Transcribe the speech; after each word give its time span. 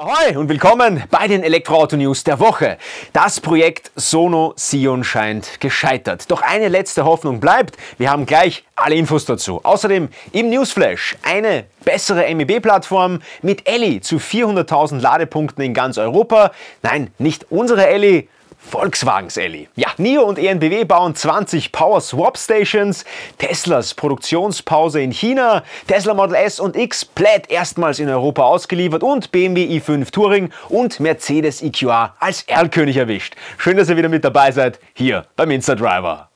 Ahoi 0.00 0.36
und 0.36 0.48
willkommen 0.48 1.02
bei 1.10 1.26
den 1.26 1.42
Elektroauto-News 1.42 2.22
der 2.22 2.38
Woche. 2.38 2.78
Das 3.12 3.40
Projekt 3.40 3.90
Sono 3.96 4.52
Sion 4.54 5.02
scheint 5.02 5.58
gescheitert. 5.58 6.30
Doch 6.30 6.40
eine 6.40 6.68
letzte 6.68 7.04
Hoffnung 7.04 7.40
bleibt. 7.40 7.76
Wir 7.96 8.08
haben 8.08 8.24
gleich 8.24 8.62
alle 8.76 8.94
Infos 8.94 9.24
dazu. 9.24 9.58
Außerdem 9.64 10.08
im 10.30 10.50
Newsflash 10.50 11.16
eine 11.24 11.64
bessere 11.84 12.32
MEB-Plattform 12.32 13.18
mit 13.42 13.68
Elli 13.68 14.00
zu 14.00 14.18
400.000 14.18 15.00
Ladepunkten 15.00 15.64
in 15.64 15.74
ganz 15.74 15.98
Europa. 15.98 16.52
Nein, 16.82 17.10
nicht 17.18 17.50
unsere 17.50 17.88
Elli, 17.88 18.28
Volkswagens 18.68 19.36
Elli. 19.36 19.68
Ja, 19.76 19.88
NIO 19.96 20.22
und 20.22 20.38
ENBW 20.38 20.84
bauen 20.84 21.14
20 21.14 21.72
Power 21.72 22.00
Swap 22.00 22.36
Stations, 22.36 23.04
Teslas 23.38 23.94
Produktionspause 23.94 25.00
in 25.00 25.10
China, 25.10 25.64
Tesla 25.86 26.14
Model 26.14 26.34
S 26.36 26.60
und 26.60 26.76
X 26.76 27.04
Plaid 27.04 27.50
erstmals 27.50 27.98
in 27.98 28.08
Europa 28.08 28.42
ausgeliefert 28.42 29.02
und 29.02 29.32
BMW 29.32 29.64
i5 29.78 30.10
Touring 30.10 30.50
und 30.68 31.00
Mercedes 31.00 31.62
EQA 31.62 32.14
als 32.20 32.42
Erlkönig 32.42 32.96
erwischt. 32.96 33.34
Schön, 33.56 33.76
dass 33.76 33.88
ihr 33.88 33.96
wieder 33.96 34.08
mit 34.08 34.24
dabei 34.24 34.52
seid, 34.52 34.78
hier 34.94 35.26
beim 35.36 35.50
Insta-Driver. 35.50 36.28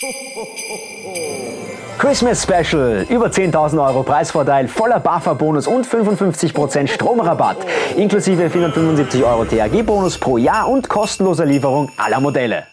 Christmas 2.06 2.40
Special. 2.40 3.04
Über 3.10 3.26
10.000 3.26 3.84
Euro 3.84 4.04
Preisvorteil, 4.04 4.68
voller 4.68 5.00
BAFA-Bonus 5.00 5.66
und 5.66 5.84
55% 5.84 6.86
Stromrabatt. 6.86 7.56
Inklusive 7.96 8.48
475 8.48 9.24
Euro 9.24 9.44
THG-Bonus 9.44 10.16
pro 10.16 10.38
Jahr 10.38 10.68
und 10.68 10.88
kostenloser 10.88 11.44
Lieferung 11.44 11.90
aller 11.96 12.20
Modelle. 12.20 12.68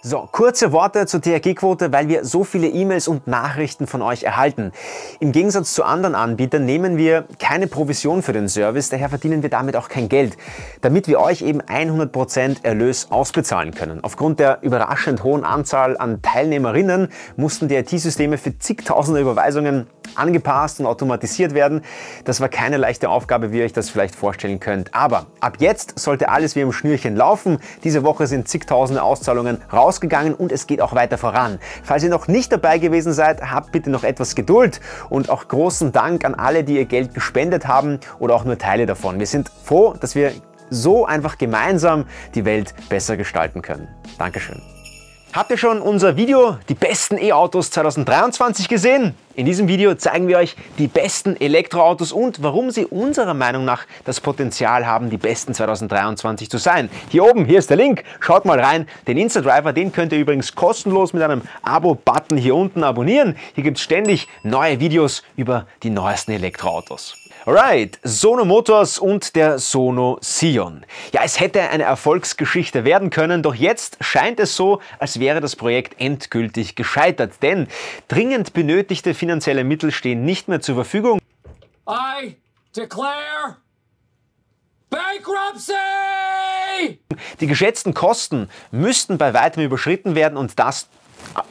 So, 0.00 0.28
kurze 0.30 0.70
Worte 0.70 1.06
zur 1.06 1.20
THG-Quote, 1.20 1.92
weil 1.92 2.06
wir 2.08 2.24
so 2.24 2.44
viele 2.44 2.68
E-Mails 2.68 3.08
und 3.08 3.26
Nachrichten 3.26 3.88
von 3.88 4.00
euch 4.00 4.22
erhalten. 4.22 4.70
Im 5.18 5.32
Gegensatz 5.32 5.74
zu 5.74 5.82
anderen 5.82 6.14
Anbietern 6.14 6.64
nehmen 6.64 6.96
wir 6.96 7.24
keine 7.40 7.66
Provision 7.66 8.22
für 8.22 8.32
den 8.32 8.48
Service, 8.48 8.90
daher 8.90 9.08
verdienen 9.08 9.42
wir 9.42 9.50
damit 9.50 9.74
auch 9.74 9.88
kein 9.88 10.08
Geld, 10.08 10.36
damit 10.82 11.08
wir 11.08 11.18
euch 11.18 11.42
eben 11.42 11.60
100% 11.60 12.58
Erlös 12.62 13.10
ausbezahlen 13.10 13.74
können. 13.74 14.04
Aufgrund 14.04 14.38
der 14.38 14.62
überraschend 14.62 15.24
hohen 15.24 15.42
Anzahl 15.42 15.98
an 15.98 16.22
Teilnehmerinnen 16.22 17.08
mussten 17.34 17.66
die 17.66 17.74
IT-Systeme 17.74 18.38
für 18.38 18.56
zigtausende 18.56 19.20
Überweisungen 19.20 19.88
angepasst 20.14 20.80
und 20.80 20.86
automatisiert 20.86 21.54
werden. 21.54 21.82
Das 22.24 22.40
war 22.40 22.48
keine 22.48 22.76
leichte 22.76 23.08
Aufgabe, 23.08 23.52
wie 23.52 23.58
ihr 23.58 23.64
euch 23.64 23.72
das 23.72 23.90
vielleicht 23.90 24.14
vorstellen 24.14 24.60
könnt. 24.60 24.94
Aber 24.94 25.26
ab 25.40 25.56
jetzt 25.58 25.98
sollte 25.98 26.28
alles 26.28 26.56
wie 26.56 26.60
im 26.60 26.72
Schnürchen 26.72 27.16
laufen. 27.16 27.58
Diese 27.84 28.02
Woche 28.04 28.26
sind 28.26 28.48
zigtausende 28.48 29.02
Auszahlungen 29.02 29.58
rausgegangen 29.72 30.34
und 30.34 30.52
es 30.52 30.66
geht 30.66 30.80
auch 30.80 30.94
weiter 30.94 31.18
voran. 31.18 31.58
Falls 31.82 32.02
ihr 32.02 32.10
noch 32.10 32.28
nicht 32.28 32.52
dabei 32.52 32.78
gewesen 32.78 33.12
seid, 33.12 33.42
habt 33.42 33.72
bitte 33.72 33.90
noch 33.90 34.04
etwas 34.04 34.34
Geduld 34.34 34.80
und 35.10 35.30
auch 35.30 35.48
großen 35.48 35.92
Dank 35.92 36.24
an 36.24 36.34
alle, 36.34 36.64
die 36.64 36.76
ihr 36.76 36.84
Geld 36.86 37.14
gespendet 37.14 37.66
haben 37.66 38.00
oder 38.18 38.34
auch 38.34 38.44
nur 38.44 38.58
Teile 38.58 38.86
davon. 38.86 39.18
Wir 39.18 39.26
sind 39.26 39.50
froh, 39.64 39.94
dass 39.98 40.14
wir 40.14 40.32
so 40.70 41.06
einfach 41.06 41.38
gemeinsam 41.38 42.04
die 42.34 42.44
Welt 42.44 42.74
besser 42.88 43.16
gestalten 43.16 43.62
können. 43.62 43.88
Dankeschön. 44.18 44.77
Habt 45.38 45.52
ihr 45.52 45.56
schon 45.56 45.80
unser 45.80 46.16
Video 46.16 46.58
Die 46.68 46.74
besten 46.74 47.16
E-Autos 47.16 47.70
2023 47.70 48.66
gesehen? 48.68 49.14
In 49.36 49.46
diesem 49.46 49.68
Video 49.68 49.94
zeigen 49.94 50.26
wir 50.26 50.36
euch 50.36 50.56
die 50.78 50.88
besten 50.88 51.40
Elektroautos 51.40 52.10
und 52.10 52.42
warum 52.42 52.72
sie 52.72 52.84
unserer 52.86 53.34
Meinung 53.34 53.64
nach 53.64 53.86
das 54.04 54.20
Potenzial 54.20 54.84
haben, 54.84 55.10
die 55.10 55.16
besten 55.16 55.54
2023 55.54 56.50
zu 56.50 56.58
sein. 56.58 56.90
Hier 57.10 57.22
oben, 57.22 57.44
hier 57.44 57.60
ist 57.60 57.70
der 57.70 57.76
Link, 57.76 58.02
schaut 58.18 58.46
mal 58.46 58.58
rein. 58.58 58.88
Den 59.06 59.16
Insta-Driver, 59.16 59.72
den 59.72 59.92
könnt 59.92 60.12
ihr 60.12 60.18
übrigens 60.18 60.56
kostenlos 60.56 61.12
mit 61.12 61.22
einem 61.22 61.42
Abo-Button 61.62 62.36
hier 62.36 62.56
unten 62.56 62.82
abonnieren. 62.82 63.36
Hier 63.54 63.62
gibt 63.62 63.76
es 63.76 63.84
ständig 63.84 64.26
neue 64.42 64.80
Videos 64.80 65.22
über 65.36 65.68
die 65.84 65.90
neuesten 65.90 66.32
Elektroautos. 66.32 67.14
Alright, 67.48 67.98
Sono 68.02 68.44
Motors 68.44 68.98
und 68.98 69.34
der 69.34 69.58
Sono 69.58 70.18
Sion. 70.20 70.84
Ja, 71.14 71.22
es 71.24 71.40
hätte 71.40 71.62
eine 71.62 71.84
Erfolgsgeschichte 71.84 72.84
werden 72.84 73.08
können, 73.08 73.42
doch 73.42 73.54
jetzt 73.54 73.96
scheint 74.02 74.38
es 74.38 74.54
so, 74.54 74.82
als 74.98 75.18
wäre 75.18 75.40
das 75.40 75.56
Projekt 75.56 75.98
endgültig 75.98 76.74
gescheitert, 76.74 77.32
denn 77.40 77.66
dringend 78.06 78.52
benötigte 78.52 79.14
finanzielle 79.14 79.64
Mittel 79.64 79.92
stehen 79.92 80.26
nicht 80.26 80.48
mehr 80.48 80.60
zur 80.60 80.74
Verfügung. 80.74 81.20
I 81.88 82.36
declare 82.76 83.56
Bankruptcy! 84.90 85.72
Die 87.40 87.46
geschätzten 87.46 87.94
Kosten 87.94 88.50
müssten 88.72 89.16
bei 89.16 89.32
weitem 89.32 89.62
überschritten 89.62 90.14
werden 90.14 90.36
und 90.36 90.58
das 90.58 90.86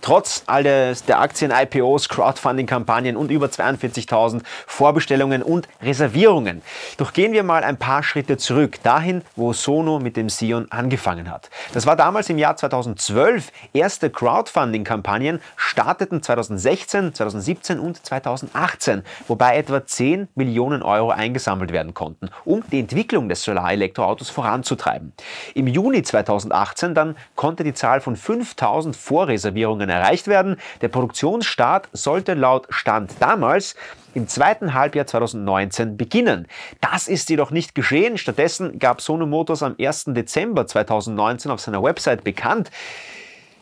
trotz 0.02 0.44
alles 0.46 1.04
der 1.04 1.20
Aktien-IPOs, 1.20 2.10
Crowdfunding-Kampagnen 2.10 3.18
und 3.18 3.32
über 3.32 3.48
42.000 3.48 4.42
Vorbestellungen 4.66 5.44
und 5.44 5.68
Reservierungen. 5.82 6.62
Doch 6.98 7.14
gehen 7.14 7.34
wir 7.34 7.44
mal 7.44 7.64
ein 7.64 7.78
paar 7.78 8.04
Schritte 8.04 8.38
zurück, 8.38 8.80
dahin, 8.84 9.22
wo 9.36 9.52
Sono 9.52 10.00
mit 10.00 10.16
dem 10.16 10.30
Sion 10.30 10.68
angefangen 10.72 11.30
hat. 11.30 11.50
Das 11.74 11.86
war 11.86 11.98
damals 11.98 12.30
im 12.30 12.38
Jahr 12.38 12.56
2012. 12.56 13.52
Erste 13.74 14.10
Crowdfunding-Kampagnen 14.10 15.42
starteten 15.58 16.24
2016, 16.24 17.14
2017 17.14 17.80
und 17.80 18.06
2018, 18.06 19.04
wobei 19.28 19.58
etwa 19.58 19.86
10 19.86 20.30
Millionen 20.36 20.84
Euro 20.84 21.10
eingesammelt 21.10 21.74
werden 21.74 21.94
konnten, 21.94 22.30
um 22.46 22.64
die 22.72 22.80
Entwicklung 22.80 23.30
des 23.30 23.44
Solarelektroautos 23.44 24.30
voranzutreiben. 24.30 25.14
Im 25.54 25.68
Juni 25.68 26.02
2018 26.04 26.94
dann 26.94 27.18
konnte 27.36 27.64
die 27.66 27.74
Zahl 27.74 28.00
von 28.02 28.16
5000 28.16 28.96
Vorreservierungen 28.96 29.57
Optimierungen 29.58 29.90
erreicht 29.90 30.28
werden. 30.28 30.58
Der 30.82 30.88
Produktionsstart 30.88 31.90
sollte 31.92 32.36
laut 32.36 32.68
Stand 32.70 33.14
damals 33.20 33.76
im 34.14 34.28
zweiten 34.28 34.76
Halbjahr 34.76 35.08
2019 35.08 35.98
beginnen. 35.98 36.48
Das 36.80 37.08
ist 37.08 37.30
jedoch 37.32 37.50
nicht 37.50 37.74
geschehen. 37.74 38.20
Stattdessen 38.20 38.78
gab 38.78 39.02
Sono 39.02 39.26
Motors 39.26 39.64
am 39.64 39.76
1. 39.80 40.06
Dezember 40.10 40.68
2019 40.68 41.50
auf 41.50 41.60
seiner 41.60 41.82
Website 41.82 42.24
bekannt, 42.24 42.70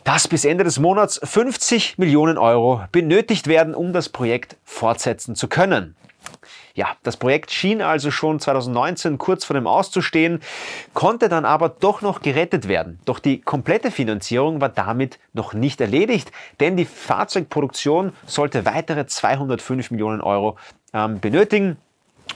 dass 0.04 0.28
bis 0.28 0.44
Ende 0.44 0.66
des 0.66 0.80
Monats 0.80 1.20
50 1.24 1.98
Millionen 1.98 2.38
Euro 2.38 2.82
benötigt 2.92 3.48
werden, 3.48 3.74
um 3.74 3.94
das 3.94 4.10
Projekt 4.10 4.58
fortsetzen 4.66 5.36
zu 5.36 5.48
können. 5.48 5.96
Ja, 6.76 6.90
das 7.04 7.16
Projekt 7.16 7.52
schien 7.52 7.82
also 7.82 8.12
schon 8.12 8.42
2019 8.42 9.18
kurz 9.18 9.46
vor 9.46 9.54
dem 9.54 9.66
Auszustehen, 9.66 10.42
konnte 10.94 11.30
dann 11.30 11.46
aber 11.46 11.70
doch 11.70 12.02
noch 12.02 12.22
gerettet 12.22 12.68
werden. 12.68 13.00
Doch 13.06 13.20
die 13.20 13.40
komplette 13.40 13.92
Finanzierung 13.92 14.60
war 14.60 14.68
damit 14.68 15.18
noch 15.32 15.54
nicht 15.54 15.80
erledigt, 15.80 16.34
denn 16.60 16.76
die 16.76 16.84
Fahrzeugproduktion 16.84 18.12
sollte 18.26 18.66
weitere 18.66 19.08
205 19.08 19.90
Millionen 19.92 20.20
Euro 20.20 20.58
ähm, 20.94 21.22
benötigen 21.22 21.78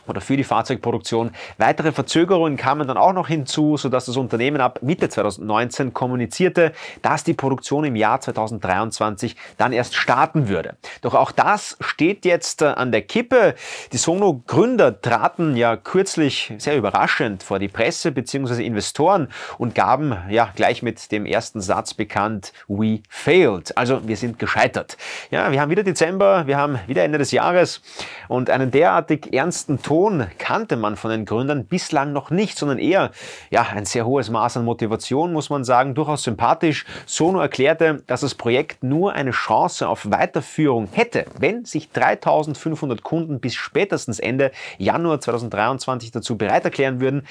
oder 0.07 0.22
für 0.22 0.38
die 0.38 0.44
Fahrzeugproduktion. 0.44 1.31
Weitere 1.57 1.91
Verzögerungen 1.91 2.57
kamen 2.57 2.88
dann 2.88 2.97
auch 2.97 3.13
noch 3.13 3.27
hinzu, 3.27 3.77
sodass 3.77 4.05
das 4.05 4.17
Unternehmen 4.17 4.61
ab 4.61 4.79
Mitte 4.81 5.09
2019 5.09 5.94
kommunizierte, 5.94 6.73
dass 7.01 7.23
die 7.23 7.33
Produktion 7.33 7.83
im 7.83 7.95
Jahr 7.95 8.19
2023 8.19 9.35
dann 9.57 9.72
erst 9.72 9.95
starten 9.95 10.50
würde. 10.50 10.75
Doch 11.01 11.13
auch 11.13 11.31
das 11.31 11.77
steht 11.79 12.25
jetzt 12.25 12.61
äh, 12.61 12.66
an 12.66 12.91
der 12.91 13.03
Kippe. 13.03 13.55
Die 13.94 13.97
Sono-Gründer 13.97 15.01
traten 15.01 15.55
ja 15.55 15.75
kürzlich 15.77 16.53
sehr 16.57 16.77
überraschend 16.77 17.44
vor 17.44 17.59
die 17.59 17.67
Presse 17.67 18.11
bzw. 18.11 18.63
Investoren 18.66 19.29
und 19.57 19.75
gaben 19.75 20.16
ja 20.29 20.51
gleich 20.56 20.81
mit 20.81 21.11
dem 21.11 21.25
ersten 21.25 21.61
Satz 21.61 21.94
bekannt, 21.94 22.53
we 22.67 23.01
failed. 23.09 23.77
Also 23.77 24.07
wir 24.07 24.17
sind 24.17 24.39
gescheitert. 24.39 24.97
Ja, 25.31 25.51
wir 25.51 25.61
haben 25.61 25.69
wieder 25.69 25.83
Dezember, 25.83 26.47
wir 26.47 26.57
haben 26.57 26.79
wieder 26.88 27.03
Ende 27.03 27.17
des 27.17 27.31
Jahres 27.31 27.81
und 28.27 28.50
einen 28.50 28.71
derartig 28.71 29.33
ernsten 29.33 29.78
Ton 29.81 30.28
kannte 30.38 30.75
man 30.75 30.95
von 30.95 31.12
den 31.12 31.25
Gründern 31.25 31.66
bislang 31.66 32.13
noch 32.13 32.29
nicht, 32.29 32.57
sondern 32.57 32.79
eher 32.79 33.12
ja, 33.50 33.63
ein 33.63 33.85
sehr 33.85 34.06
hohes 34.06 34.29
Maß 34.29 34.57
an 34.57 34.66
Motivation, 34.66 35.34
muss 35.34 35.50
man 35.50 35.63
sagen, 35.63 35.95
durchaus 35.95 36.23
sympathisch. 36.23 36.85
Sono 37.06 37.40
erklärte, 37.40 38.03
dass 38.07 38.22
das 38.22 38.35
Projekt 38.35 38.84
nur 38.84 39.13
eine 39.13 39.31
Chance 39.31 39.88
auf 39.88 40.09
Weiterführung 40.12 40.89
hätte, 40.91 41.25
wenn 41.39 41.66
sich 41.66 41.91
3500 41.91 43.03
Kunden 43.03 43.39
bis 43.39 43.56
spätestens 43.56 44.19
Ende 44.19 44.51
Januar 44.78 45.19
2023 45.19 46.12
dazu 46.12 46.38
bereit 46.38 46.65
erklären 46.65 47.00
würden, 47.01 47.24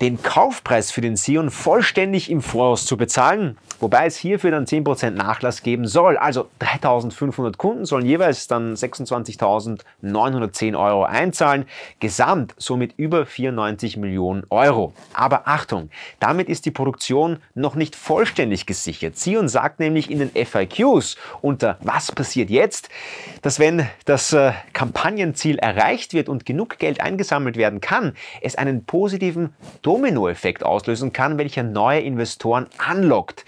den 0.00 0.22
Kaufpreis 0.22 0.90
für 0.90 1.00
den 1.00 1.16
Sion 1.16 1.50
vollständig 1.50 2.30
im 2.30 2.42
Voraus 2.42 2.84
zu 2.84 2.98
bezahlen, 2.98 3.56
wobei 3.80 4.06
es 4.06 4.16
hierfür 4.16 4.50
dann 4.50 4.66
10% 4.66 5.10
Nachlass 5.10 5.62
geben 5.62 5.86
soll. 5.86 6.18
Also 6.18 6.48
3500 6.58 7.56
Kunden 7.56 7.86
sollen 7.86 8.04
jeweils 8.04 8.46
dann 8.46 8.74
26.910 8.74 10.78
Euro 10.78 11.04
einzahlen, 11.04 11.64
gesamt 11.98 12.54
somit 12.58 12.92
über 12.98 13.24
94 13.24 13.96
Millionen 13.96 14.44
Euro. 14.50 14.92
Aber 15.14 15.48
Achtung, 15.48 15.88
damit 16.20 16.50
ist 16.50 16.66
die 16.66 16.70
Produktion 16.70 17.38
noch 17.54 17.74
nicht 17.74 17.96
vollständig 17.96 18.66
gesichert. 18.66 19.16
Sion 19.16 19.48
sagt 19.48 19.80
nämlich 19.80 20.10
in 20.10 20.18
den 20.18 20.30
FIQs 20.30 21.16
unter 21.40 21.78
Was 21.80 22.12
passiert 22.12 22.50
jetzt, 22.50 22.90
dass 23.40 23.58
wenn 23.58 23.88
das 24.04 24.34
äh, 24.34 24.52
Kampagnenziel 24.74 25.58
erreicht 25.58 26.12
wird 26.12 26.28
und 26.28 26.44
genug 26.44 26.78
Geld 26.78 27.00
eingesammelt 27.00 27.56
werden 27.56 27.80
kann, 27.80 28.12
es 28.42 28.56
einen 28.56 28.84
positiven 28.84 29.54
Dominoeffekt 29.86 30.64
auslösen 30.64 31.12
kann, 31.12 31.38
welcher 31.38 31.62
neue 31.62 32.00
Investoren 32.00 32.66
anlockt. 32.78 33.44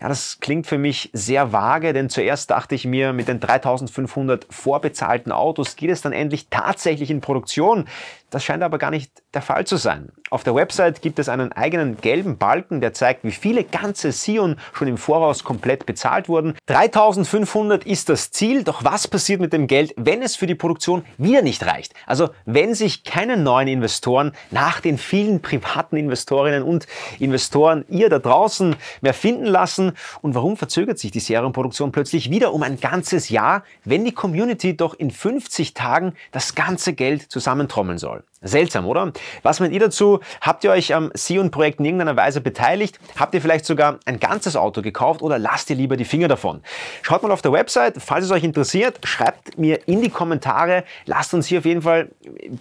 Ja, 0.00 0.08
das 0.08 0.38
klingt 0.40 0.66
für 0.66 0.78
mich 0.78 1.10
sehr 1.12 1.52
vage, 1.52 1.92
denn 1.92 2.08
zuerst 2.08 2.50
dachte 2.50 2.74
ich 2.74 2.84
mir, 2.84 3.12
mit 3.12 3.28
den 3.28 3.40
3500 3.40 4.46
vorbezahlten 4.50 5.32
Autos 5.32 5.76
geht 5.76 5.90
es 5.90 6.00
dann 6.00 6.12
endlich 6.12 6.48
tatsächlich 6.50 7.10
in 7.10 7.20
Produktion. 7.20 7.86
Das 8.32 8.42
scheint 8.42 8.62
aber 8.62 8.78
gar 8.78 8.90
nicht 8.90 9.22
der 9.34 9.42
Fall 9.42 9.66
zu 9.66 9.76
sein. 9.76 10.10
Auf 10.30 10.42
der 10.42 10.54
Website 10.54 11.02
gibt 11.02 11.18
es 11.18 11.28
einen 11.28 11.52
eigenen 11.52 11.98
gelben 11.98 12.38
Balken, 12.38 12.80
der 12.80 12.94
zeigt, 12.94 13.24
wie 13.24 13.30
viele 13.30 13.62
ganze 13.62 14.10
Sion 14.10 14.56
schon 14.72 14.88
im 14.88 14.96
Voraus 14.96 15.44
komplett 15.44 15.84
bezahlt 15.84 16.30
wurden. 16.30 16.56
3500 16.64 17.84
ist 17.84 18.08
das 18.08 18.30
Ziel, 18.30 18.64
doch 18.64 18.84
was 18.84 19.06
passiert 19.06 19.42
mit 19.42 19.52
dem 19.52 19.66
Geld, 19.66 19.92
wenn 19.98 20.22
es 20.22 20.34
für 20.34 20.46
die 20.46 20.54
Produktion 20.54 21.04
wieder 21.18 21.42
nicht 21.42 21.66
reicht? 21.66 21.92
Also 22.06 22.30
wenn 22.46 22.74
sich 22.74 23.04
keine 23.04 23.36
neuen 23.36 23.68
Investoren 23.68 24.32
nach 24.50 24.80
den 24.80 24.96
vielen 24.96 25.42
privaten 25.42 25.96
Investorinnen 25.96 26.62
und 26.62 26.86
Investoren 27.18 27.84
ihr 27.90 28.08
da 28.08 28.18
draußen 28.18 28.76
mehr 29.02 29.12
finden 29.12 29.44
lassen 29.44 29.92
und 30.22 30.34
warum 30.34 30.56
verzögert 30.56 30.98
sich 30.98 31.10
die 31.10 31.20
Serienproduktion 31.20 31.92
plötzlich 31.92 32.30
wieder 32.30 32.54
um 32.54 32.62
ein 32.62 32.80
ganzes 32.80 33.28
Jahr, 33.28 33.64
wenn 33.84 34.06
die 34.06 34.12
Community 34.12 34.74
doch 34.74 34.94
in 34.94 35.10
50 35.10 35.74
Tagen 35.74 36.14
das 36.30 36.54
ganze 36.54 36.94
Geld 36.94 37.30
zusammentrommeln 37.30 37.98
soll? 37.98 38.21
Seltsam, 38.44 38.86
oder? 38.86 39.12
Was 39.42 39.60
meint 39.60 39.72
ihr 39.72 39.78
dazu? 39.78 40.18
Habt 40.40 40.64
ihr 40.64 40.72
euch 40.72 40.94
am 40.94 41.12
Sion-Projekt 41.14 41.78
in 41.78 41.84
irgendeiner 41.84 42.16
Weise 42.16 42.40
beteiligt? 42.40 42.98
Habt 43.16 43.34
ihr 43.34 43.40
vielleicht 43.40 43.64
sogar 43.64 44.00
ein 44.04 44.18
ganzes 44.18 44.56
Auto 44.56 44.82
gekauft 44.82 45.22
oder 45.22 45.38
lasst 45.38 45.70
ihr 45.70 45.76
lieber 45.76 45.96
die 45.96 46.04
Finger 46.04 46.26
davon? 46.26 46.60
Schaut 47.02 47.22
mal 47.22 47.30
auf 47.30 47.40
der 47.40 47.52
Website, 47.52 47.94
falls 47.98 48.24
es 48.24 48.32
euch 48.32 48.42
interessiert, 48.42 48.98
schreibt 49.04 49.58
mir 49.58 49.86
in 49.86 50.02
die 50.02 50.10
Kommentare. 50.10 50.82
Lasst 51.06 51.32
uns 51.34 51.46
hier 51.46 51.60
auf 51.60 51.64
jeden 51.64 51.82
Fall 51.82 52.10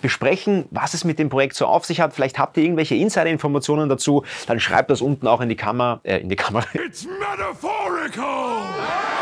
besprechen, 0.02 0.66
was 0.70 0.94
es 0.94 1.04
mit 1.04 1.18
dem 1.18 1.30
Projekt 1.30 1.56
so 1.56 1.66
auf 1.66 1.84
sich 1.84 2.00
hat. 2.00 2.14
Vielleicht 2.14 2.38
habt 2.38 2.58
ihr 2.58 2.64
irgendwelche 2.64 2.94
Insider-Informationen 2.94 3.90
dazu. 3.90 4.24
Dann 4.46 4.60
schreibt 4.60 4.92
das 4.92 5.02
unten 5.02 5.26
auch 5.26 5.42
in 5.42 5.50
die 5.50 5.56
Kamera. 5.56 6.00
Äh, 6.04 6.20
in 6.20 6.30
die 6.30 6.36
Kamera. 6.36 6.66
It's 6.74 7.06
metaphorical! 7.06 9.21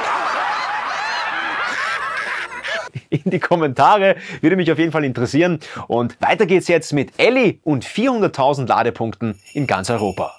In 3.09 3.31
die 3.31 3.39
Kommentare. 3.39 4.15
Würde 4.41 4.55
mich 4.55 4.71
auf 4.71 4.79
jeden 4.79 4.91
Fall 4.91 5.03
interessieren. 5.03 5.59
Und 5.87 6.17
weiter 6.21 6.45
geht's 6.45 6.67
jetzt 6.67 6.93
mit 6.93 7.11
Ellie 7.17 7.59
und 7.63 7.85
400.000 7.85 8.67
Ladepunkten 8.67 9.39
in 9.53 9.67
ganz 9.67 9.89
Europa. 9.89 10.38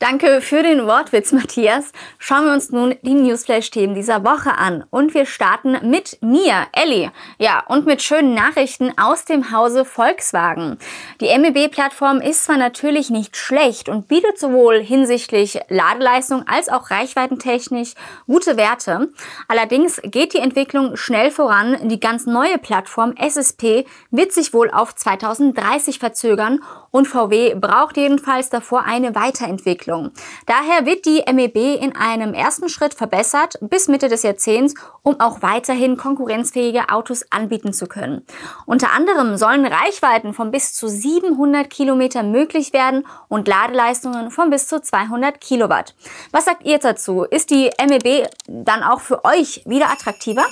Danke 0.00 0.40
für 0.40 0.62
den 0.62 0.86
Wortwitz, 0.86 1.30
Matthias. 1.30 1.92
Schauen 2.18 2.46
wir 2.46 2.52
uns 2.52 2.70
nun 2.70 2.96
die 3.02 3.14
Newsflash-Themen 3.14 3.94
dieser 3.94 4.24
Woche 4.24 4.58
an. 4.58 4.84
Und 4.90 5.14
wir 5.14 5.24
starten 5.24 5.78
mit 5.88 6.18
mir, 6.20 6.66
Ellie. 6.72 7.12
Ja, 7.38 7.62
und 7.68 7.86
mit 7.86 8.02
schönen 8.02 8.34
Nachrichten 8.34 8.92
aus 8.98 9.24
dem 9.24 9.52
Hause 9.52 9.84
Volkswagen. 9.84 10.78
Die 11.20 11.26
MEB-Plattform 11.38 12.20
ist 12.20 12.44
zwar 12.44 12.56
natürlich 12.56 13.10
nicht 13.10 13.36
schlecht 13.36 13.88
und 13.88 14.08
bietet 14.08 14.38
sowohl 14.38 14.80
hinsichtlich 14.80 15.60
Ladeleistung 15.68 16.44
als 16.48 16.68
auch 16.68 16.90
reichweitentechnisch 16.90 17.94
gute 18.26 18.56
Werte. 18.56 19.10
Allerdings 19.46 20.00
geht 20.02 20.34
die 20.34 20.38
Entwicklung 20.38 20.96
schnell 20.96 21.30
voran. 21.30 21.88
Die 21.88 22.00
ganz 22.00 22.26
neue 22.26 22.58
Plattform 22.58 23.14
SSP 23.16 23.86
wird 24.10 24.32
sich 24.32 24.52
wohl 24.52 24.70
auf 24.70 24.94
2030 24.94 26.00
verzögern 26.00 26.60
und 26.94 27.08
VW 27.08 27.56
braucht 27.56 27.96
jedenfalls 27.96 28.50
davor 28.50 28.84
eine 28.84 29.16
Weiterentwicklung. 29.16 30.12
Daher 30.46 30.86
wird 30.86 31.06
die 31.06 31.24
MEB 31.26 31.82
in 31.82 31.96
einem 31.96 32.34
ersten 32.34 32.68
Schritt 32.68 32.94
verbessert 32.94 33.58
bis 33.60 33.88
Mitte 33.88 34.06
des 34.06 34.22
Jahrzehnts, 34.22 34.74
um 35.02 35.18
auch 35.18 35.42
weiterhin 35.42 35.96
konkurrenzfähige 35.96 36.90
Autos 36.90 37.24
anbieten 37.32 37.72
zu 37.72 37.88
können. 37.88 38.24
Unter 38.64 38.92
anderem 38.92 39.36
sollen 39.36 39.66
Reichweiten 39.66 40.34
von 40.34 40.52
bis 40.52 40.72
zu 40.72 40.86
700 40.86 41.68
Kilometer 41.68 42.22
möglich 42.22 42.72
werden 42.72 43.04
und 43.26 43.48
Ladeleistungen 43.48 44.30
von 44.30 44.50
bis 44.50 44.68
zu 44.68 44.80
200 44.80 45.40
Kilowatt. 45.40 45.96
Was 46.30 46.44
sagt 46.44 46.64
ihr 46.64 46.78
dazu? 46.78 47.24
Ist 47.24 47.50
die 47.50 47.72
MEB 47.84 48.28
dann 48.46 48.84
auch 48.84 49.00
für 49.00 49.24
euch 49.24 49.62
wieder 49.66 49.90
attraktiver? 49.90 50.44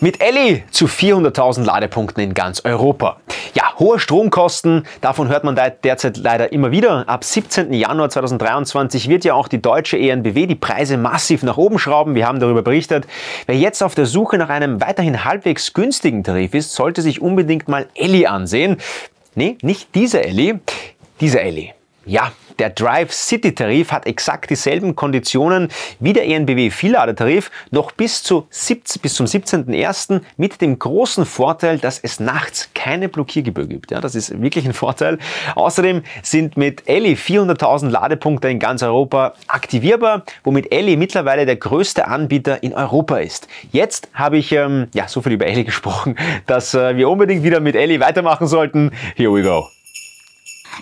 Mit 0.00 0.22
Elli 0.22 0.62
zu 0.70 0.86
400.000 0.86 1.64
Ladepunkten 1.64 2.22
in 2.22 2.32
ganz 2.32 2.64
Europa. 2.64 3.16
Ja, 3.54 3.76
hohe 3.80 3.98
Stromkosten, 3.98 4.86
davon 5.00 5.26
hört 5.26 5.42
man 5.42 5.58
derzeit 5.82 6.16
leider 6.18 6.52
immer 6.52 6.70
wieder. 6.70 7.08
Ab 7.08 7.24
17. 7.24 7.72
Januar 7.72 8.08
2023 8.08 9.08
wird 9.08 9.24
ja 9.24 9.34
auch 9.34 9.48
die 9.48 9.60
deutsche 9.60 9.98
ENBW 9.98 10.46
die 10.46 10.54
Preise 10.54 10.98
massiv 10.98 11.42
nach 11.42 11.56
oben 11.56 11.80
schrauben. 11.80 12.14
Wir 12.14 12.28
haben 12.28 12.38
darüber 12.38 12.62
berichtet. 12.62 13.08
Wer 13.46 13.56
jetzt 13.56 13.82
auf 13.82 13.96
der 13.96 14.06
Suche 14.06 14.38
nach 14.38 14.50
einem 14.50 14.80
weiterhin 14.80 15.24
halbwegs 15.24 15.72
günstigen 15.74 16.22
Tarif 16.22 16.54
ist, 16.54 16.74
sollte 16.74 17.02
sich 17.02 17.20
unbedingt 17.20 17.66
mal 17.66 17.88
Elli 17.96 18.26
ansehen. 18.26 18.76
Nee, 19.34 19.58
nicht 19.62 19.96
diese 19.96 20.22
Elli, 20.22 20.60
diese 21.20 21.40
Elli. 21.40 21.74
Ja, 22.06 22.30
der 22.58 22.70
Drive 22.70 23.12
City 23.12 23.54
Tarif 23.54 23.92
hat 23.92 24.06
exakt 24.06 24.50
dieselben 24.50 24.96
Konditionen 24.96 25.68
wie 26.00 26.12
der 26.12 26.26
ENBW 26.26 26.70
Vielladetarif, 26.70 27.50
noch 27.70 27.92
bis, 27.92 28.22
zu 28.22 28.46
17, 28.50 29.00
bis 29.00 29.14
zum 29.14 29.26
17.01. 29.26 30.20
mit 30.36 30.60
dem 30.60 30.78
großen 30.78 31.24
Vorteil, 31.24 31.78
dass 31.78 31.98
es 31.98 32.20
nachts 32.20 32.70
keine 32.74 33.08
Blockiergebühr 33.08 33.66
gibt. 33.66 33.90
Ja, 33.90 34.00
das 34.00 34.14
ist 34.14 34.40
wirklich 34.40 34.66
ein 34.66 34.72
Vorteil. 34.72 35.18
Außerdem 35.54 36.02
sind 36.22 36.56
mit 36.56 36.88
Elli 36.88 37.14
400.000 37.14 37.90
Ladepunkte 37.90 38.48
in 38.48 38.58
ganz 38.58 38.82
Europa 38.82 39.34
aktivierbar, 39.46 40.24
womit 40.44 40.72
Elli 40.72 40.96
mittlerweile 40.96 41.46
der 41.46 41.56
größte 41.56 42.06
Anbieter 42.08 42.62
in 42.62 42.74
Europa 42.74 43.18
ist. 43.18 43.48
Jetzt 43.72 44.08
habe 44.14 44.38
ich 44.38 44.52
ähm, 44.52 44.88
ja 44.94 45.08
so 45.08 45.22
viel 45.22 45.32
über 45.32 45.46
Elli 45.46 45.64
gesprochen, 45.68 46.16
dass 46.46 46.74
äh, 46.74 46.96
wir 46.96 47.08
unbedingt 47.08 47.42
wieder 47.42 47.60
mit 47.60 47.76
Elli 47.76 48.00
weitermachen 48.00 48.46
sollten. 48.46 48.90
Here 49.16 49.32
we 49.32 49.42
go. 49.42 49.68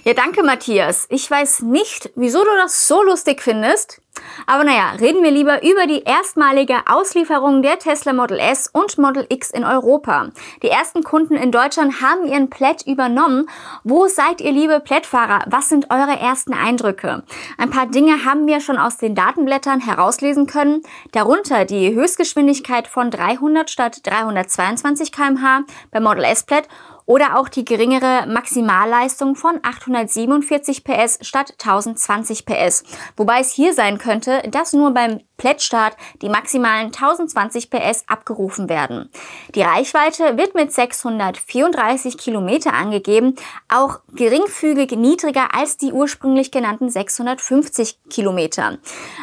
Ja, 0.05 0.15
danke 0.15 0.43
Matthias. 0.43 1.07
Ich 1.11 1.31
weiß 1.31 1.63
nicht, 1.63 2.11
wieso 2.15 2.45
du 2.45 2.51
das 2.63 2.87
so 2.87 3.03
lustig 3.03 3.43
findest. 3.43 4.01
Aber 4.47 4.65
naja, 4.65 4.93
reden 4.99 5.23
wir 5.23 5.31
lieber 5.31 5.63
über 5.63 5.87
die 5.87 6.03
erstmalige 6.03 6.77
Auslieferung 6.87 7.63
der 7.63 7.79
Tesla 7.79 8.13
Model 8.13 8.39
S 8.39 8.69
und 8.73 8.97
Model 8.99 9.27
X 9.29 9.51
in 9.51 9.65
Europa. 9.65 10.31
Die 10.63 10.69
ersten 10.69 11.03
Kunden 11.03 11.35
in 11.35 11.53
Deutschland 11.53 12.01
haben 12.01 12.27
ihren 12.27 12.49
Plätt 12.49 12.87
übernommen. 12.87 13.49
Wo 13.85 14.07
seid 14.07 14.41
ihr, 14.41 14.53
liebe 14.53 14.81
Plättfahrer? 14.81 15.45
Was 15.49 15.69
sind 15.69 15.91
eure 15.91 16.19
ersten 16.19 16.55
Eindrücke? 16.55 17.25
Ein 17.59 17.71
paar 17.71 17.87
Dinge 17.87 18.25
haben 18.25 18.47
wir 18.47 18.61
schon 18.61 18.79
aus 18.79 18.97
den 18.97 19.15
Datenblättern 19.15 19.81
herauslesen 19.81 20.47
können. 20.47 20.83
Darunter 21.13 21.65
die 21.65 21.95
Höchstgeschwindigkeit 21.95 22.89
von 22.89 23.11
300 23.11 23.69
statt 23.69 24.01
322 24.05 25.13
km/h 25.13 25.65
beim 25.91 26.03
Model 26.03 26.25
S 26.25 26.45
Plätt 26.45 26.69
oder 27.07 27.39
auch 27.39 27.49
die 27.49 27.65
geringere 27.65 28.27
Maximalleistung 28.27 29.37
von 29.37 29.59
847 29.63 30.85
PS 30.85 31.19
statt 31.23 31.53
1020 31.53 32.45
PS. 32.45 32.85
Wobei 33.17 33.41
es 33.41 33.53
hier 33.53 33.73
sein 33.73 33.99
könnte, 33.99 34.43
dass 34.51 34.73
nur 34.73 34.93
beim 34.93 35.21
Plättstart 35.37 35.97
die 36.23 36.29
maximalen 36.29 36.87
1020 36.87 37.71
PS 37.71 38.05
abgerufen 38.07 38.69
werden. 38.69 39.11
Die 39.55 39.63
Reichweite 39.63 40.37
wird 40.37 40.55
mit 40.55 40.73
634 40.73 42.19
Kilometer 42.19 42.73
angegeben, 42.73 43.37
auch 43.69 44.01
geringfügig 44.15 44.93
niedriger 44.93 45.55
als 45.55 45.77
die 45.77 45.93
ursprünglich 45.93 46.51
genannten 46.51 46.91
650 46.91 47.99
Kilometer. 48.11 48.79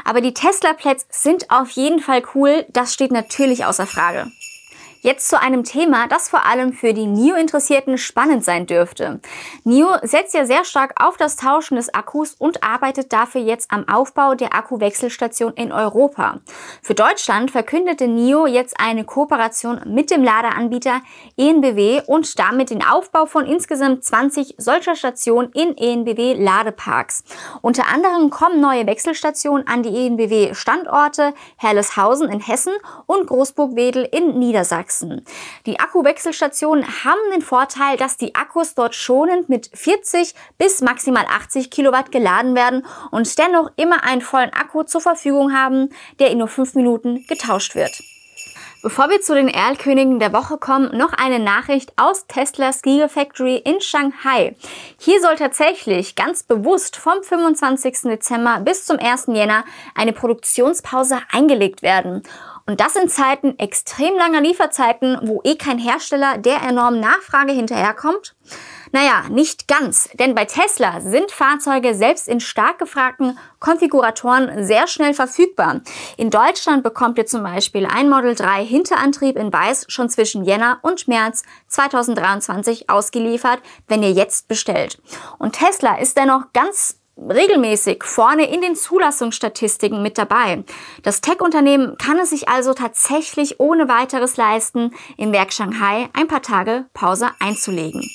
Aber 0.06 0.22
die 0.22 0.34
Tesla-Plätze 0.34 1.08
sind 1.10 1.50
auf 1.50 1.72
jeden 1.72 2.00
Fall 2.00 2.24
cool, 2.36 2.66
das 2.70 2.94
steht 2.94 3.12
natürlich 3.12 3.66
außer 3.66 3.88
Frage. 3.88 4.32
Jetzt 5.04 5.28
zu 5.28 5.38
einem 5.38 5.66
Thema, 5.66 6.08
das 6.08 6.30
vor 6.30 6.46
allem 6.46 6.72
für 6.72 6.94
die 6.94 7.08
NIO-Interessierten 7.08 7.98
spannend 7.98 8.46
sein 8.46 8.68
dürfte. 8.68 9.20
NIO 9.66 9.90
setzt 10.02 10.34
ja 10.34 10.46
sehr 10.46 10.64
stark 10.64 10.94
auf 10.96 11.18
das 11.18 11.36
Tauschen 11.36 11.76
des 11.76 11.94
Akkus 11.94 12.36
und 12.36 12.64
arbeitet 12.64 13.12
dafür 13.12 13.42
jetzt 13.42 13.70
am 13.70 13.86
Aufbau 13.90 14.34
der 14.34 14.56
Akkuwechselstation 14.56 15.56
in 15.56 15.74
Europa. 15.74 16.40
Für 16.82 16.96
Deutschland 16.96 17.52
verkündete 17.52 18.08
NIO 18.08 18.48
jetzt 18.48 18.80
eine 18.80 19.04
Kooperation 19.04 19.82
mit 19.88 20.10
dem 20.10 20.24
Ladeanbieter 20.24 21.02
ENBW 21.36 22.04
und 22.08 22.40
damit 22.40 22.70
den 22.70 22.82
Aufbau 22.82 23.26
von 23.26 23.46
insgesamt 23.46 24.06
20 24.06 24.56
solcher 24.58 24.96
Stationen 24.96 25.52
in 25.52 25.76
ENBW 25.76 26.42
Ladeparks. 26.42 27.26
Unter 27.62 27.90
anderem 27.90 28.30
kommen 28.30 28.62
neue 28.62 28.88
Wechselstationen 28.88 29.68
an 29.68 29.84
die 29.84 30.08
ENBW 30.08 30.54
Standorte 30.54 31.34
Herleshausen 31.58 32.30
in 32.30 32.40
Hessen 32.40 32.74
und 33.06 33.28
Großburg-Wedel 33.28 34.08
in 34.10 34.40
Niedersachsen 34.40 34.93
wachsen. 34.94 35.26
Die 35.66 35.80
Akkuwechselstationen 35.80 36.86
haben 37.04 37.32
den 37.34 37.42
Vorteil, 37.42 37.98
dass 37.98 38.18
die 38.18 38.36
Akkus 38.36 38.76
dort 38.76 38.96
schonend 38.96 39.50
mit 39.50 39.70
40 39.74 40.34
bis 40.58 40.82
maximal 40.82 41.26
80 41.26 41.72
Kilowatt 41.72 42.12
geladen 42.12 42.56
werden 42.56 42.86
und 43.12 43.38
dennoch 43.38 43.72
immer 43.76 44.04
einen 44.04 44.22
vollen 44.22 44.54
Akku 44.54 44.84
zur 44.84 45.02
Verfügung 45.02 45.54
haben, 45.54 45.90
der 46.20 46.32
in 46.32 46.40
nur 46.40 46.48
5 46.48 46.76
Minuten 46.76 47.26
getauscht 47.28 47.76
wird. 47.76 47.92
Bevor 48.84 49.10
wir 49.10 49.22
zu 49.22 49.34
den 49.34 49.48
Erlkönigen 49.48 50.20
der 50.20 50.34
Woche 50.34 50.58
kommen, 50.58 50.98
noch 50.98 51.14
eine 51.14 51.40
Nachricht 51.40 51.94
aus 51.96 52.28
Teslas 52.28 52.82
Gigafactory 52.82 53.56
in 53.56 53.80
Shanghai. 53.80 54.58
Hier 55.00 55.22
soll 55.22 55.38
tatsächlich 55.38 56.16
ganz 56.16 56.44
bewusst 56.44 56.98
vom 56.98 57.24
25. 57.24 58.02
Dezember 58.02 58.60
bis 58.60 58.84
zum 58.84 59.00
1. 59.00 59.28
Jänner 59.28 59.64
eine 59.96 60.12
Produktionspause 60.12 61.20
eingelegt 61.32 61.82
werden. 61.82 62.24
Und 62.66 62.80
das 62.80 62.96
in 62.96 63.10
Zeiten 63.10 63.60
extrem 63.60 64.16
langer 64.16 64.40
Lieferzeiten, 64.40 65.18
wo 65.24 65.42
eh 65.44 65.56
kein 65.56 65.78
Hersteller 65.78 66.38
der 66.38 66.62
enormen 66.62 67.02
Nachfrage 67.02 67.52
hinterherkommt. 67.52 68.36
Naja, 68.94 69.24
nicht 69.30 69.68
ganz, 69.68 70.08
denn 70.14 70.36
bei 70.36 70.46
Tesla 70.46 71.02
sind 71.02 71.32
Fahrzeuge 71.32 71.96
selbst 71.96 72.28
in 72.28 72.40
stark 72.40 72.78
gefragten 72.78 73.40
Konfiguratoren 73.60 74.64
sehr 74.64 74.88
schnell 74.88 75.14
verfügbar. 75.14 75.82
In 76.16 76.30
Deutschland 76.30 76.84
bekommt 76.84 77.18
ihr 77.18 77.26
zum 77.26 77.44
Beispiel 77.44 77.86
ein 77.86 78.08
Model 78.10 78.36
3 78.36 78.64
Hinterantrieb 78.64 79.36
in 79.36 79.52
Weiß 79.52 79.86
schon 79.90 80.10
zwischen 80.10 80.46
Jänner 80.46 80.80
und 80.84 81.08
März 81.08 81.44
2023 81.68 82.90
ausgeliefert, 82.90 83.62
wenn 83.88 84.04
ihr 84.04 84.12
jetzt 84.12 84.48
bestellt. 84.48 85.02
Und 85.40 85.54
Tesla 85.54 85.98
ist 85.98 86.16
dennoch 86.16 86.54
ganz 86.54 87.00
regelmäßig 87.18 88.04
vorne 88.04 88.52
in 88.52 88.62
den 88.62 88.76
Zulassungsstatistiken 88.76 90.02
mit 90.02 90.18
dabei. 90.18 90.64
Das 91.04 91.22
Tech-Unternehmen 91.22 91.98
kann 91.98 92.20
es 92.20 92.32
sich 92.32 92.50
also 92.50 92.74
tatsächlich 92.74 93.60
ohne 93.60 93.88
weiteres 93.88 94.38
leisten, 94.38 94.92
im 95.18 95.32
Werk 95.32 95.54
Shanghai 95.54 96.10
ein 96.14 96.28
paar 96.28 96.42
Tage 96.42 96.86
Pause 96.94 97.30
einzulegen. 97.40 98.10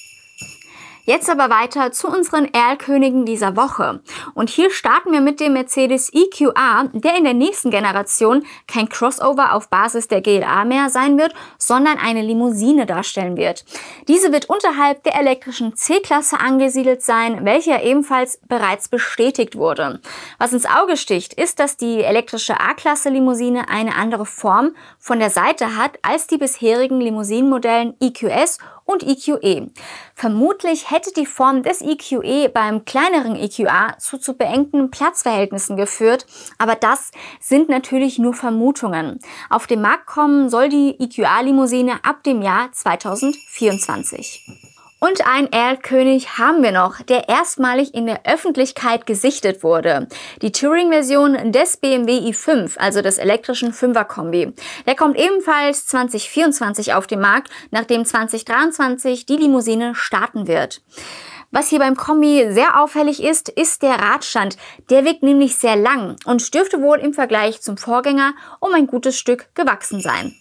Jetzt 1.08 1.30
aber 1.30 1.48
weiter 1.48 1.90
zu 1.90 2.06
unseren 2.06 2.52
Erlkönigen 2.52 3.24
dieser 3.24 3.56
Woche. 3.56 4.02
Und 4.34 4.50
hier 4.50 4.70
starten 4.70 5.10
wir 5.10 5.22
mit 5.22 5.40
dem 5.40 5.54
Mercedes 5.54 6.12
EQA, 6.12 6.90
der 6.92 7.16
in 7.16 7.24
der 7.24 7.32
nächsten 7.32 7.70
Generation 7.70 8.44
kein 8.66 8.90
Crossover 8.90 9.54
auf 9.54 9.70
Basis 9.70 10.08
der 10.08 10.20
GLA 10.20 10.66
mehr 10.66 10.90
sein 10.90 11.16
wird, 11.16 11.32
sondern 11.56 11.96
eine 11.96 12.20
Limousine 12.20 12.84
darstellen 12.84 13.38
wird. 13.38 13.64
Diese 14.06 14.32
wird 14.32 14.50
unterhalb 14.50 15.02
der 15.02 15.18
elektrischen 15.18 15.74
C-Klasse 15.74 16.40
angesiedelt 16.40 17.00
sein, 17.00 17.42
welche 17.46 17.80
ebenfalls 17.80 18.38
bereits 18.46 18.90
bestätigt 18.90 19.56
wurde. 19.56 20.00
Was 20.38 20.52
ins 20.52 20.66
Auge 20.66 20.98
sticht, 20.98 21.32
ist, 21.32 21.58
dass 21.58 21.78
die 21.78 22.02
elektrische 22.02 22.60
A-Klasse 22.60 23.08
Limousine 23.08 23.70
eine 23.70 23.94
andere 23.94 24.26
Form 24.26 24.76
von 24.98 25.20
der 25.20 25.30
Seite 25.30 25.74
hat 25.74 25.98
als 26.02 26.26
die 26.26 26.36
bisherigen 26.36 27.00
Limousinenmodellen 27.00 27.94
EQS 27.98 28.58
und 28.88 29.02
EQE. 29.02 29.70
Vermutlich 30.14 30.90
hätte 30.90 31.12
die 31.12 31.26
Form 31.26 31.62
des 31.62 31.82
EQE 31.82 32.48
beim 32.48 32.86
kleineren 32.86 33.36
EQA 33.36 33.98
zu 33.98 34.16
zu 34.16 34.32
beengten 34.32 34.90
Platzverhältnissen 34.90 35.76
geführt, 35.76 36.24
aber 36.56 36.74
das 36.74 37.10
sind 37.38 37.68
natürlich 37.68 38.18
nur 38.18 38.32
Vermutungen. 38.32 39.18
Auf 39.50 39.66
den 39.66 39.82
Markt 39.82 40.06
kommen 40.06 40.48
soll 40.48 40.70
die 40.70 40.96
EQA-Limousine 40.98 42.02
ab 42.02 42.22
dem 42.24 42.40
Jahr 42.40 42.72
2024. 42.72 44.67
Und 45.00 45.24
ein 45.24 45.52
Erlkönig 45.52 46.38
haben 46.38 46.60
wir 46.60 46.72
noch, 46.72 47.00
der 47.02 47.28
erstmalig 47.28 47.94
in 47.94 48.06
der 48.06 48.26
Öffentlichkeit 48.26 49.06
gesichtet 49.06 49.62
wurde. 49.62 50.08
Die 50.42 50.50
Touring-Version 50.50 51.52
des 51.52 51.76
BMW 51.76 52.18
i5, 52.30 52.76
also 52.78 53.00
des 53.00 53.18
elektrischen 53.18 53.72
5er-Kombi. 53.72 54.52
Der 54.86 54.96
kommt 54.96 55.16
ebenfalls 55.16 55.86
2024 55.86 56.94
auf 56.94 57.06
den 57.06 57.20
Markt, 57.20 57.48
nachdem 57.70 58.04
2023 58.04 59.24
die 59.24 59.36
Limousine 59.36 59.94
starten 59.94 60.48
wird. 60.48 60.82
Was 61.52 61.68
hier 61.68 61.78
beim 61.78 61.96
Kombi 61.96 62.48
sehr 62.50 62.78
auffällig 62.80 63.22
ist, 63.22 63.48
ist 63.48 63.82
der 63.82 64.00
Radstand. 64.00 64.56
Der 64.90 65.04
wirkt 65.04 65.22
nämlich 65.22 65.54
sehr 65.54 65.76
lang 65.76 66.16
und 66.26 66.52
dürfte 66.54 66.82
wohl 66.82 66.98
im 66.98 67.14
Vergleich 67.14 67.62
zum 67.62 67.78
Vorgänger 67.78 68.34
um 68.58 68.74
ein 68.74 68.88
gutes 68.88 69.16
Stück 69.16 69.54
gewachsen 69.54 70.00
sein. 70.00 70.34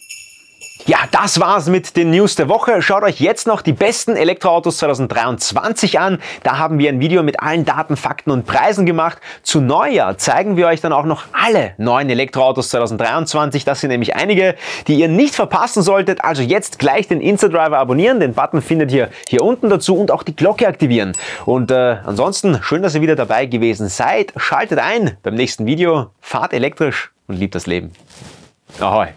Ja, 0.85 0.99
das 1.11 1.39
war's 1.39 1.67
mit 1.67 1.97
den 1.97 2.11
News 2.11 2.35
der 2.35 2.47
Woche. 2.47 2.81
Schaut 2.81 3.03
euch 3.03 3.19
jetzt 3.19 3.47
noch 3.47 3.61
die 3.61 3.73
besten 3.73 4.15
Elektroautos 4.15 4.77
2023 4.77 5.99
an. 5.99 6.19
Da 6.43 6.59
haben 6.59 6.79
wir 6.79 6.89
ein 6.89 6.99
Video 6.99 7.23
mit 7.23 7.41
allen 7.41 7.65
Daten, 7.65 7.97
Fakten 7.97 8.31
und 8.31 8.45
Preisen 8.45 8.85
gemacht. 8.85 9.17
Zu 9.43 9.59
Neujahr 9.59 10.17
zeigen 10.17 10.55
wir 10.55 10.67
euch 10.67 10.79
dann 10.79 10.93
auch 10.93 11.03
noch 11.05 11.25
alle 11.33 11.73
neuen 11.77 12.09
Elektroautos 12.09 12.69
2023. 12.69 13.65
Das 13.65 13.81
sind 13.81 13.89
nämlich 13.89 14.15
einige, 14.15 14.55
die 14.87 14.95
ihr 14.95 15.07
nicht 15.07 15.35
verpassen 15.35 15.81
solltet. 15.81 16.23
Also 16.23 16.41
jetzt 16.43 16.79
gleich 16.79 17.07
den 17.07 17.21
Insta-Driver 17.21 17.77
abonnieren. 17.77 18.19
Den 18.19 18.33
Button 18.33 18.61
findet 18.61 18.91
ihr 18.91 19.09
hier 19.27 19.43
unten 19.43 19.69
dazu 19.69 19.97
und 19.97 20.11
auch 20.11 20.23
die 20.23 20.35
Glocke 20.35 20.67
aktivieren. 20.67 21.13
Und 21.45 21.71
äh, 21.71 21.97
ansonsten 22.05 22.59
schön, 22.61 22.81
dass 22.81 22.95
ihr 22.95 23.01
wieder 23.01 23.15
dabei 23.15 23.45
gewesen 23.45 23.89
seid. 23.89 24.31
Schaltet 24.37 24.79
ein 24.79 25.17
beim 25.23 25.35
nächsten 25.35 25.65
Video. 25.65 26.11
Fahrt 26.21 26.53
elektrisch 26.53 27.11
und 27.27 27.35
liebt 27.35 27.55
das 27.55 27.67
Leben. 27.67 27.91
Ahoi. 28.79 29.07